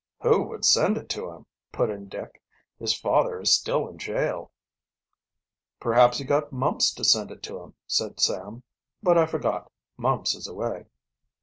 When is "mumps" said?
6.51-6.91, 9.99-10.33